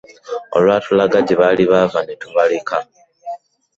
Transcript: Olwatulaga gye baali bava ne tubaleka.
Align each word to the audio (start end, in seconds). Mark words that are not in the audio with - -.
Olwatulaga 0.55 1.19
gye 1.25 1.35
baali 1.39 1.63
bava 1.71 1.99
ne 2.03 2.15
tubaleka. 2.21 2.77